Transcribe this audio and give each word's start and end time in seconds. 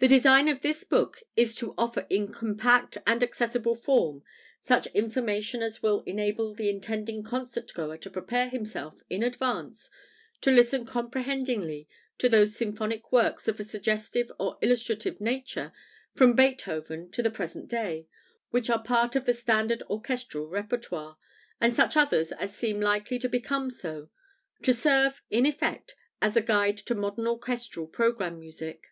The 0.00 0.08
design 0.08 0.48
of 0.48 0.62
this 0.62 0.82
book 0.82 1.18
is 1.36 1.54
to 1.56 1.74
offer 1.76 2.06
in 2.08 2.32
compact 2.32 2.96
and 3.06 3.22
accessible 3.22 3.74
form 3.74 4.22
such 4.62 4.86
information 4.94 5.60
as 5.62 5.82
will 5.82 6.00
enable 6.06 6.54
the 6.54 6.70
intending 6.70 7.22
concert 7.22 7.70
goer 7.74 7.98
to 7.98 8.08
prepare 8.08 8.48
himself, 8.48 9.02
in 9.10 9.22
advance, 9.22 9.90
to 10.40 10.50
listen 10.50 10.86
comprehendingly 10.86 11.86
to 12.16 12.30
those 12.30 12.56
symphonic 12.56 13.12
works 13.12 13.46
of 13.46 13.60
a 13.60 13.62
suggestive 13.62 14.32
or 14.40 14.56
illustrative 14.62 15.20
nature, 15.20 15.70
from 16.14 16.32
Beethoven 16.32 17.10
to 17.10 17.22
the 17.22 17.30
present 17.30 17.68
day, 17.68 18.06
which 18.48 18.70
are 18.70 18.82
part 18.82 19.14
of 19.16 19.26
the 19.26 19.34
standard 19.34 19.82
orchestral 19.90 20.48
repertoire, 20.48 21.18
and 21.60 21.76
such 21.76 21.94
others 21.94 22.32
as 22.32 22.56
seem 22.56 22.80
likely 22.80 23.18
to 23.18 23.28
become 23.28 23.68
so 23.70 24.08
to 24.62 24.72
serve, 24.72 25.20
in 25.28 25.44
effect, 25.44 25.94
as 26.22 26.38
a 26.38 26.40
guide 26.40 26.78
to 26.78 26.94
modern 26.94 27.26
orchestral 27.26 27.86
programme 27.86 28.38
music. 28.40 28.86